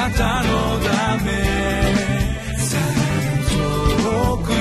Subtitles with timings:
[0.00, 1.30] なたのため
[3.50, 4.56] 遠くよ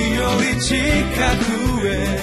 [0.53, 2.19] り近くへ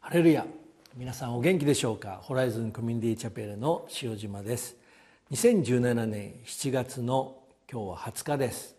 [0.00, 0.44] ハレルヤ
[0.94, 2.18] 皆さんお元気でしょうか？
[2.20, 4.76] ホライズンコミュニティチャペルの塩島です。
[5.30, 7.38] 2017年7月の
[7.72, 8.76] 今日は20日です。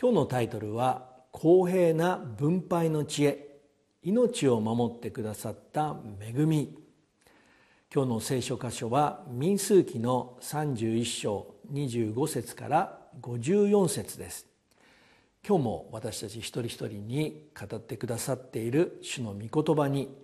[0.00, 3.48] 今日のタイトルは公平な分配の知恵
[4.02, 6.78] 命を守ってくださった恵み。
[7.94, 14.46] 今日の聖書箇所は民数記の31章25節から54節です。
[15.46, 20.14] 今日も私たち一人一人に語ってくださっている主の御言葉に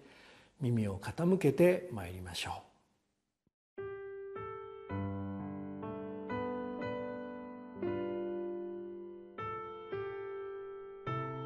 [0.60, 2.73] 耳を傾けてまいりましょう。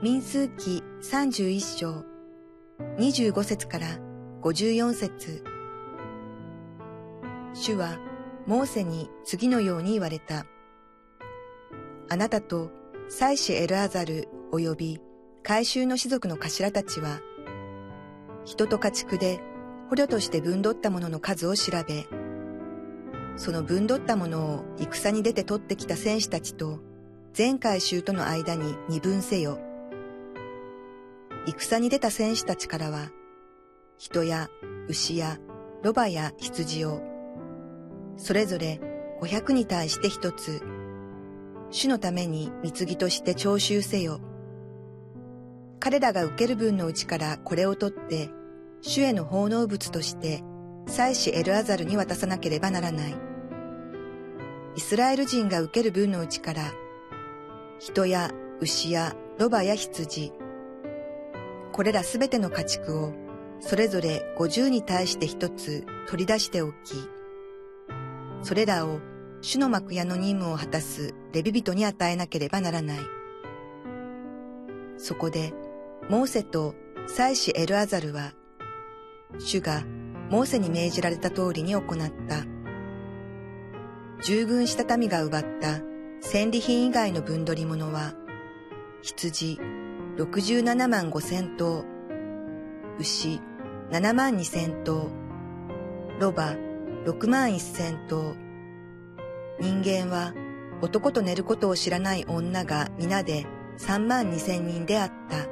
[0.01, 2.05] 民数記31章
[2.99, 3.99] 25節から
[4.43, 5.43] 54節
[7.53, 7.99] 主は
[8.47, 10.47] モーセに次のように言われた。
[12.09, 12.71] あなたと
[13.09, 15.01] 祭司エルアザル及び
[15.43, 17.19] 改宗の士族の頭たちは
[18.45, 19.41] 人と家畜で
[19.89, 22.07] 捕虜として分取ったものの数を調べ、
[23.37, 26.79] その分取ったものを戦に出て取ってきた戦士たちと
[27.33, 29.59] 全回収との間に二分せよ。
[31.57, 33.11] 戦に出た戦士たちからは、
[33.97, 34.49] 人や
[34.89, 35.39] 牛や
[35.83, 37.01] ロバや羊を、
[38.17, 38.81] それぞれ
[39.21, 40.63] 五百に対して一つ、
[41.71, 44.21] 主のために貢ぎとして徴収せよ。
[45.81, 48.31] 彼らが受ける分のうちからこれを取って、
[48.81, 50.43] 主への奉納物として
[50.87, 53.15] 祭司エルアザルに渡さなければならない。
[54.77, 56.73] イスラエル人が受ける分のうちから、
[57.79, 60.33] 人や牛やロバや羊、
[61.79, 63.13] これらすべての家畜を
[63.61, 66.77] それぞれ五十に対して一つ取り出しておき、
[68.43, 68.99] それらを
[69.43, 72.99] 主の幕屋の任務を果たすレビ人に与えなければならない。
[74.97, 75.55] そこで、
[76.09, 76.75] モーセと
[77.07, 78.33] 祭司エルアザルは
[79.39, 79.85] 主が
[80.31, 81.85] モーセに命じられた通りに行っ
[82.27, 82.45] た。
[84.25, 85.81] 従軍した民が奪った
[86.23, 88.15] 戦利品以外の分取り物は、
[89.01, 89.61] 羊
[90.19, 91.85] 67万5千頭、
[92.99, 93.41] 牛
[93.93, 95.13] 7万2千頭、
[96.19, 96.57] ロバ
[97.05, 98.35] 6万1千頭、
[99.61, 100.35] 人間は
[100.83, 103.47] 男と寝ることを知らない女が皆で
[103.79, 105.47] 3万2千人であった。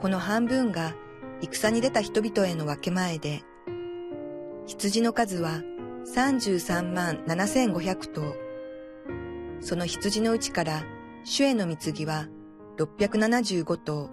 [0.00, 0.94] この半分が
[1.42, 3.42] 戦に出た人々への分け前で、
[4.66, 5.60] 羊の数は
[6.14, 8.34] 33万7500頭。
[9.60, 10.82] その羊のうちから
[11.24, 12.28] 主への貢ぎは
[12.82, 14.10] 675頭。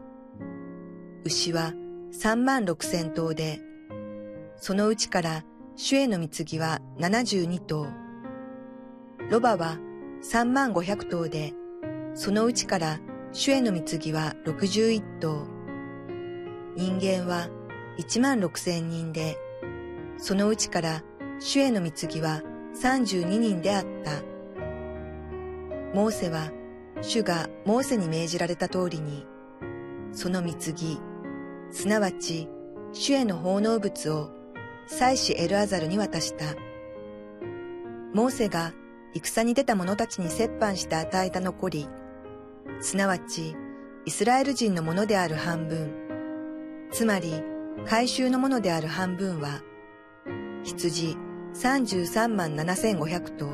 [1.25, 1.73] 牛は
[2.13, 3.59] 3万6000頭で、
[4.57, 5.43] そのうちから
[5.75, 7.87] 主への貢ぎは72頭。
[9.29, 9.79] ロバは
[10.23, 11.53] 3万500頭で、
[12.13, 12.99] そのうちから
[13.31, 15.47] 主への貢ぎは61頭。
[16.75, 17.49] 人間は
[17.97, 19.37] 1万6千人で、
[20.17, 21.03] そのうちから
[21.39, 22.43] 主への貢ぎは
[22.79, 24.21] 32人であった。
[25.93, 26.51] モーセは
[27.01, 29.25] 主がモーセに命じられた通りに、
[30.11, 30.99] その貢ぎ、
[31.71, 32.47] すなわち
[32.91, 34.31] 主への奉納物を
[34.87, 36.55] 祭司エルアザルに渡した。
[38.13, 38.73] モーセが
[39.13, 41.87] 戦に出た者たちに折半して与えた残り、
[42.81, 43.55] すなわち
[44.05, 45.91] イスラエル人のものである半分、
[46.91, 47.43] つまり、
[47.85, 49.61] 回収のものである半分は、
[50.63, 51.15] 羊
[51.53, 53.47] 33万7500頭、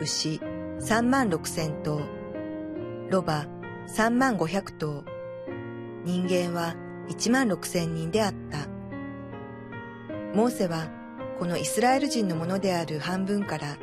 [0.00, 0.40] 牛
[0.80, 2.00] 3万6000頭、
[3.10, 3.46] ロバ
[3.94, 5.04] 3万500頭、
[6.04, 6.74] 人間は
[7.08, 8.66] 1万6000人であった。
[10.34, 10.88] モーセは
[11.38, 13.76] このイスラエル人のものである半分から、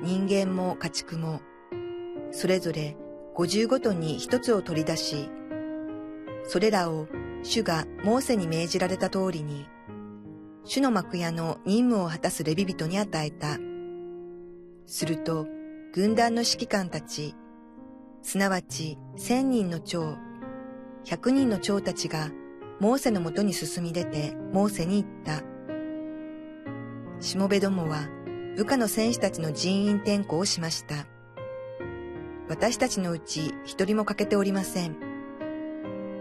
[0.00, 1.40] 人間も家畜も、
[2.30, 2.96] それぞれ
[3.34, 5.28] 50ごとに一つを取り出し、
[6.44, 7.08] それらを
[7.42, 9.66] 主がモーセに命じられた通りに、
[10.64, 13.58] 主の幕屋の任務を果たすレビ人に与えた。
[14.86, 15.48] すると、
[15.92, 17.34] 軍団の指揮官たち、
[18.22, 20.16] すなわち千人の長、
[21.04, 22.30] 百人の長たちが
[22.78, 25.42] モーセのもとに進み出てモーセに言った。
[27.20, 28.08] しもべどもは
[28.56, 31.06] 部下の戦士たちの人員転校をしました。
[32.48, 34.96] 私たちのうち一人も欠けておりません。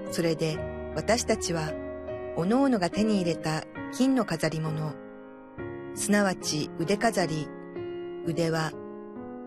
[0.09, 0.57] それで
[0.95, 1.71] 私たちは、
[2.35, 4.93] おのおのが手に入れた金の飾り物、
[5.93, 7.47] すなわち腕飾り、
[8.25, 8.71] 腕輪、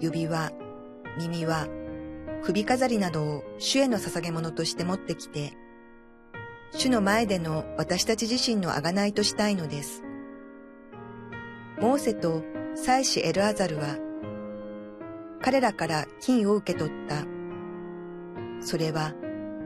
[0.03, 0.51] 指輪、
[1.17, 1.69] 耳輪、
[2.43, 5.53] 首飾りなどを主への捧げ物として持ってきて、
[6.73, 10.03] 主の前での私たち自身の贖いとしたいのです。
[11.81, 12.43] モーセと
[12.75, 13.97] 祭司エルアザルは、
[15.41, 17.25] 彼らから金を受け取った。
[18.61, 19.15] それは、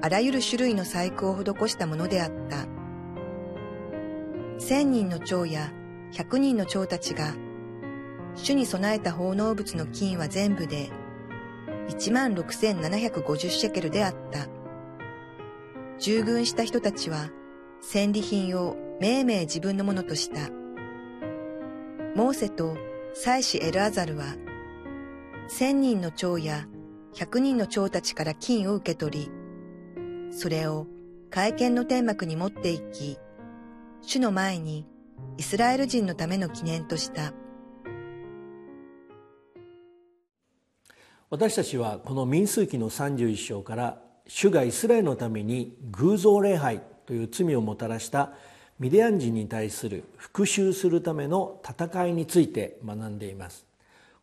[0.02, 2.66] あらゆる種類の細工を施したものであった。
[4.58, 5.72] 千人の長や
[6.12, 7.32] 百人の長たちが、
[8.36, 10.90] 主に備えた奉納物の金は全部で、
[11.88, 14.46] 一万六千七百五十シェケルであった。
[15.98, 17.30] 従軍した人たちは、
[17.80, 20.50] 戦利品を命名自分のものとした。
[22.14, 22.76] モーセと
[23.14, 24.36] 祭司エルアザルは、
[25.48, 26.66] 千人の長や
[27.14, 29.30] 百人の長たちから金を受け取り、
[30.30, 30.86] それを
[31.30, 33.18] 会見の天幕に持って行き、
[34.02, 34.86] 主の前に
[35.38, 37.32] イスラエル人のための記念とした。
[41.28, 48.32] 私たちはこの民数記の31章から主がイスラエルのために偶像礼拝という罪をもたらした
[48.78, 53.66] ミディアン人に対する復讐するための戦いについて学んでいます。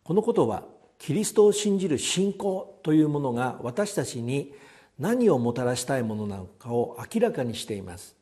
[0.03, 0.63] このことは
[0.97, 4.53] キリストを信じる信仰というものが私たちに
[4.97, 8.15] 何をもたらしたいものなのかを明らかにしています。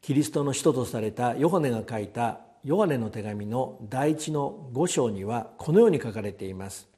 [0.00, 6.89] キリストの使徒とされたヨハネが書いたヨハネの手紙の第一の五章にはこのように書かれています。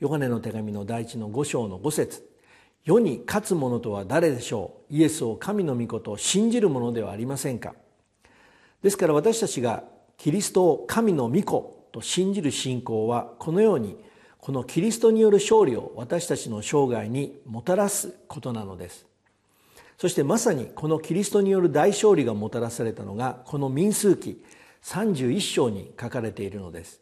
[0.00, 2.22] ヨハネの手紙の第一の五章の五節。
[2.84, 4.94] 世に勝つ者とは誰でしょう？
[4.94, 7.74] イエスを神の御事を信じるものではありませんか？
[8.82, 9.82] ですから私たちが
[10.16, 13.96] キリストを神の御子と信じる信仰はこのように
[14.38, 19.04] このキリストによる勝利を私たちの生涯にもたらすことなのです。
[19.96, 24.44] そしてまさにこのキリストによる大勝利がもたらされたのがこの民数記
[24.84, 27.00] 31章に書かれているのです。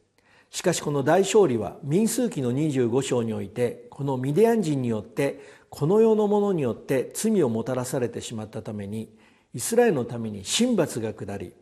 [0.50, 9.08] しかしこの大勝利は民数記の25章においてこのミディアン人によってこの世のものによって罪をもたらされてしまったために
[9.54, 11.52] イスラエルのために神罰が下り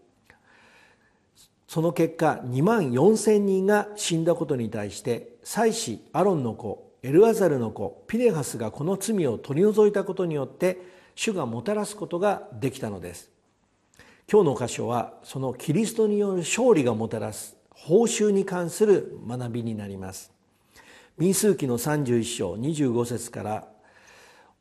[1.66, 10.78] その結果2万4千人が死んだことに対して祭司アロンの子エルアザルの子ピネハスがこの罪を取り除いたことによって
[11.14, 13.30] 主がもたらすことができたのです。
[14.30, 20.32] 今日の箇所はそのキリストによる勝利がもたらす報酬に関する学びになります。
[21.18, 23.68] 民数記の31章25節から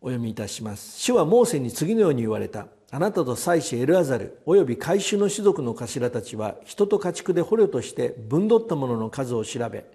[0.01, 0.99] お読みいたします。
[0.99, 2.67] 主はモーセに次のように言われた。
[2.91, 9.85] あなたと祭司エルアザルおよび改宗の種族の頭たちは人と家畜で捕虜として分取ったものの数を調べ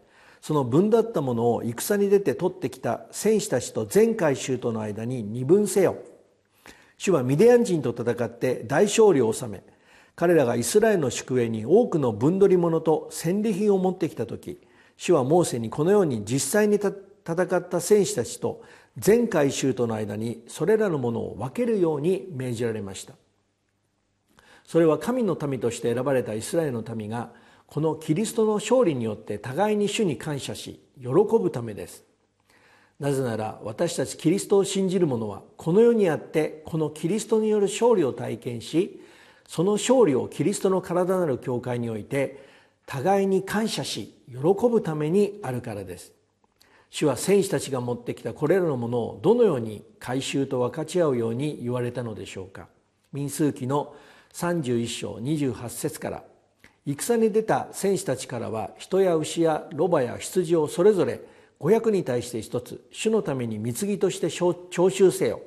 [0.40, 5.96] その分だったものを戦に出て取ってきた戦士たちと全回収との間に二分せよ。
[6.96, 9.62] 主はミディアン人と戦って大勝利を収め
[10.18, 14.60] 彼らがイスラエルの宿営に多くの分取り物と戦利品を持ってきた時
[14.96, 16.92] 主はモーセにこのように実際に戦
[17.32, 18.60] った戦士たちと
[18.96, 23.14] 全回収との間にそれらのものを分けるように命じられました。
[24.64, 27.30] それは神の民として選ばれたイスラエルの民が
[27.68, 32.02] このキリストの勝利によって互いに主に感謝し喜ぶためです。
[32.98, 39.00] なぜなら私たちキリストを信じる者はこの世にあってこのキリストによる勝利を体験し
[39.48, 42.46] その勝利をキリストの体なる教会において
[42.86, 44.36] 互いに感謝し喜
[44.68, 46.12] ぶためにあるからです。
[46.90, 52.68] 主は戦士たちが持ってきたこれらのものをどのように回収と分かち合うように言われたのでしょうか。
[53.12, 53.94] 民数記の
[54.34, 56.24] 31章28節から。
[56.84, 61.20] 戦に出た戦士たちからは人や牛やロバや羊をそれぞれ
[61.60, 65.40] 500に対して一つ主のために貢ぎとして徴収せよ。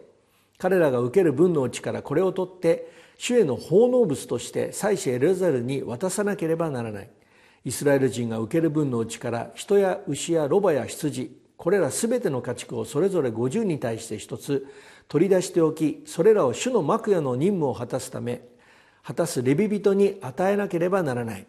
[0.58, 7.09] 彼らが受ける分のうちからこれを取って主への奉納物として祭司エルザルに渡さなければならない。
[7.63, 14.65] イスラエル人が受ける分のうちから人や牛やロバや羊これら全ての家畜をそれぞれ50に対して一つ
[15.07, 18.41] 取り出しておきそれらを主の幕屋の任務を果たすため
[19.03, 21.45] 果たすレビ人に与えなければならない。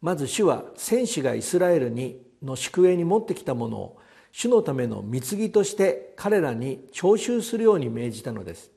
[0.00, 3.98] まず主は戦士がイスラエルにの宿営に持ってきたものを
[4.32, 8.70] 主のための貢ぎとして彼らに徴収するように命じたのです。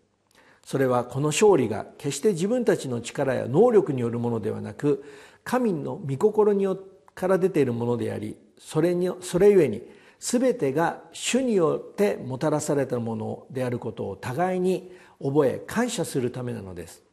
[0.63, 5.03] それはこの勝利が決して自分たちの力や能力によるものではなく
[5.43, 6.79] 神の御心によ
[7.15, 9.81] から出ているものでありそれにそれゆえに
[10.19, 17.03] 全てが主によってもたらされたものであることを互いに覚え感謝するためなのです。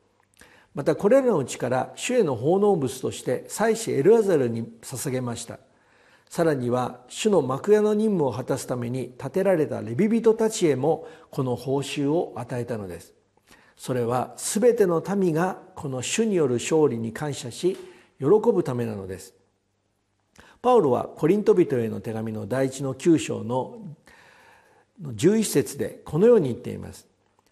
[0.74, 5.58] またこれらのうちから主への奉納物として祭司エルアザルに捧げました。
[6.28, 13.15] さらには主の幕屋の任務を果たすために建てられたレビ人たちへもこの報酬を与えたのです。
[13.76, 17.76] それは全ての民がこの主による勝利に感謝し
[18.18, 19.34] 喜ぶためなのです。
[20.62, 23.78] パウロはコリント人への手紙の第一の9章の
[25.02, 27.06] 11節でこのように言っています。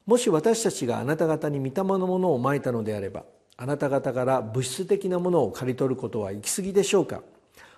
[0.07, 3.25] もし私たちがあなた方に御霊のものをまいたのであれば
[3.57, 7.23] あなた方から物質的なものを刈り取ることは行き過ぎでしょうか。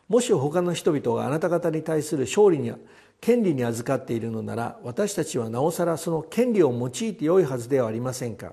[0.09, 2.73] もし他の人々があなた方に対する勝利に
[3.21, 8.53] 権利に預かっているのなら私たちはなおさらその権利を用いてよいはずではありませんか。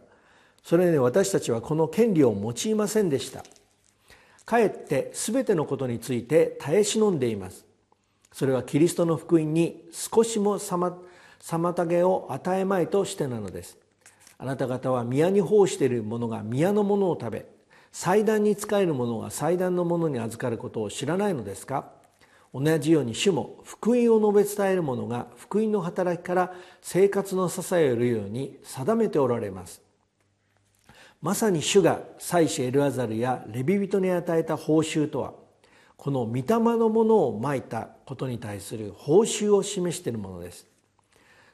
[0.64, 3.44] それで私たちはこの権利を用いませんでした。
[4.46, 7.66] かえって全てのことについて耐え忍んでいます。
[8.32, 13.78] それはキリストの福音に少しも妨げを与えまいとしてなのです。
[14.38, 17.46] あなた方は宮に奉している者が宮のものを食べ
[17.92, 21.92] 祭壇に仕える者が祭壇のものに預かることを知らないのですか。
[22.54, 29.82] 同じように主も福音を述べ伝える者が福音の働きから生活の支えを得るように定めておられます。
[31.20, 35.34] まさに主が祭司エルアザルやレビ人に与えた報酬とは
[35.98, 36.44] この御霊
[36.78, 40.68] のものをまいたことに対する報酬を示しているものです。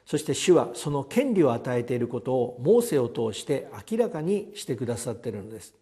[0.04, 5.72] そして主はその権利を与えていることをモーセを通して明らかにしてくださっているのです。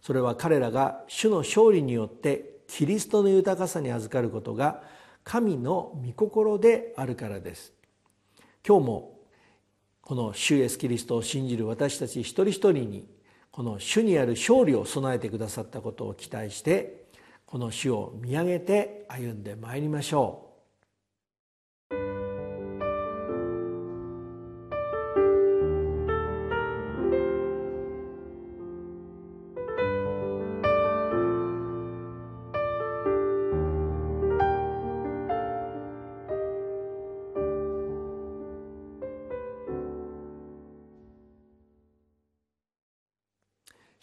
[0.00, 4.82] それは彼らが主の勝利によってキリストの豊かさに預かることが
[5.24, 7.74] 神の御心であるからです。
[8.66, 9.18] 今日も
[10.00, 13.06] この主イエスキリストを信じる私たち一人一人に
[13.50, 17.04] この主にある勝利を備えてくださったことを期待して
[17.44, 20.51] この主を見上げて歩んでまいりましょう。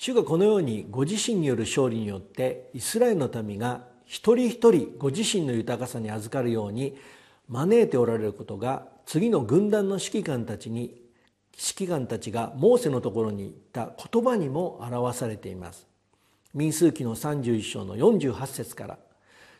[0.01, 6.95] 主がこのようにご自身による勝利によってイスラエルの民が一人一人ご自身の豊かさに預かるように
[7.49, 11.01] 招いておられることが次の軍団の指揮官たちに
[11.51, 15.85] 指揮官たちがモーセのところに言った言葉にも表されています。
[16.53, 18.99] 民数記の31章の48節から。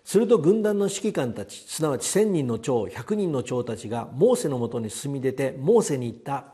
[0.05, 6.53] すると軍団の指揮官たちすなわち1,000人の長100人の長たちがモーセのもとに進み出てモーセに言った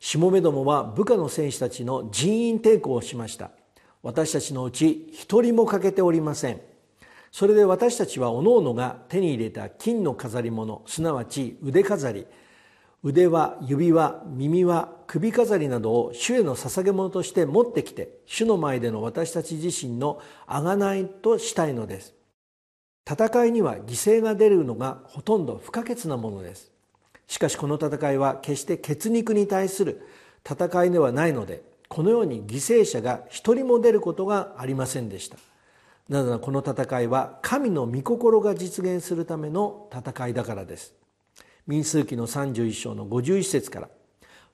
[0.00, 3.50] しもべどもは部下の戦士たちの人員抵抗をしました。
[4.02, 6.60] 私たちのうち一人も欠けておりません。
[7.30, 12.26] それで私たちはおのおのが手に入れた金の飾り物すなわち腕飾り。
[13.02, 22.14] 腕輪指輪耳輪首飾りなどを主への捧げ物として持ってきて主の前での私たち自身の贖いとしたいのです。
[23.10, 26.72] 戦いには犠牲が出るのがほとんど不可欠なものです。
[27.30, 30.02] しかしこの戦いは決して血肉に対する
[30.44, 35.38] 戦いではないのでこのように犠牲者が一人も出ることがありませんでした。
[36.08, 40.92] なぜならこの戦いは神の御心が実現するための戦いだからです。
[41.68, 43.88] 民数記の31章の51節から。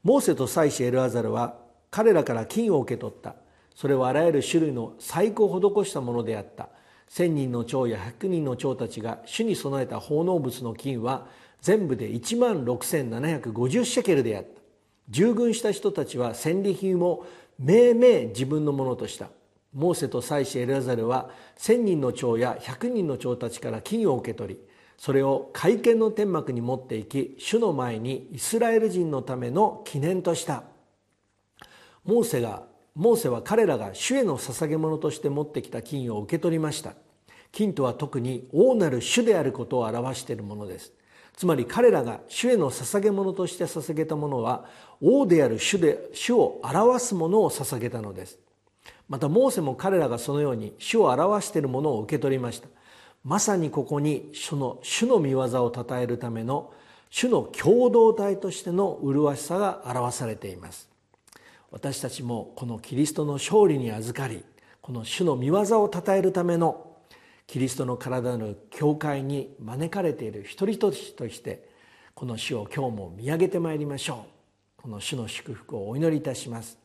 [0.02, 1.56] モーセと祭司エルアザルは
[1.90, 3.36] 彼らから金を受け取った。
[3.74, 6.68] それはあらゆる種類の細工を施したものであった。
[7.08, 11.26] 千人の長や百人の長たちが主に備えた奉納物の金は
[11.60, 14.60] 全部で1万6750シェケルであった。
[15.08, 17.26] 従軍した人たちは戦利品を
[17.58, 19.30] 命名自分のものとした。
[19.72, 24.60] モーセと祭司エルアザルは1,000人の長や100人の長たちから金を受け取り
[24.96, 30.64] それを会見の天幕に持っていき主の前にイスラエル人のための記念とした。
[32.04, 32.62] モーセが
[32.94, 36.94] モーセは彼らが主への捧げ物として持ってきた金を受け取りました。
[37.52, 40.94] 金とは特に王なる主であることを表しているものです。
[41.36, 44.64] つまり彼らが主への捧げ物として捧げたものは
[45.02, 48.38] 王である主で主を表すものを捧げたのです。
[49.08, 52.68] またモーセも彼らがそのように主を表しているものを受け取りました。
[53.22, 56.72] まさにここに主の主の御業を称えるための
[57.10, 60.88] 主の共同体としての麗しさが表されています。
[61.70, 64.42] 私たちもこのキリストの勝利に預かり
[64.80, 66.85] この主の御業を称えるための
[67.46, 71.68] キリストの体の教会に招かれている一人一人として
[72.14, 74.26] この主を今日も見上げてまいりましょ
[74.78, 74.82] う。
[74.82, 76.78] この主の祝福をお祈りいたします。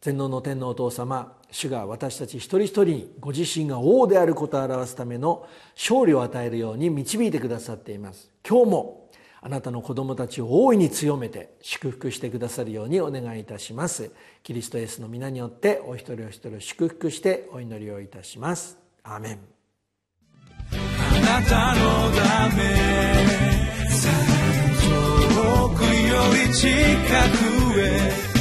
[0.00, 8.30] 全能の天皇お父様主が私たち一人一人にご自身が王であることを表すための勝利を与えるように導いてくださっています。
[8.46, 14.10] 今日もあなたの子供たちを大いに強めて祝福してくださるようにお願いいたします。
[14.42, 18.78] キリストイエスの皆によってお一人お一人祝福してお祈りをいたします。
[19.02, 19.53] アーメン。
[21.24, 22.62] なたのため。
[25.34, 26.68] 遠くより近
[27.38, 28.33] くへ。